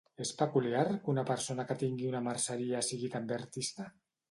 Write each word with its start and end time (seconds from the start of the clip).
És 0.23 0.29
peculiar 0.37 0.85
que 1.03 1.11
una 1.13 1.25
persona 1.27 1.67
que 1.73 1.77
tingui 1.85 2.09
una 2.13 2.23
merceria 2.31 2.83
sigui 2.91 3.13
també 3.19 3.39
artista? 3.41 3.89